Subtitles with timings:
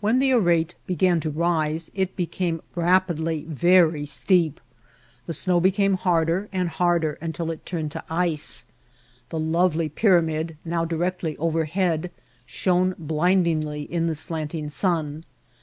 [0.00, 4.62] When the arete began to rise it became rapidly very steep.
[5.26, 8.64] The snow became harder and harder until it turned to ice.
[9.28, 12.10] The lovely pyramid, now directly overhead,
[12.46, 15.24] shone blindingly in the slant ing sun.